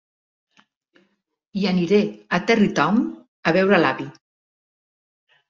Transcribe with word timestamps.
I 1.63 1.67
aniré 1.73 1.99
a 2.07 2.41
Tarrytown 2.49 2.99
a 3.49 3.55
veure 3.59 3.83
l'avi. 3.85 4.09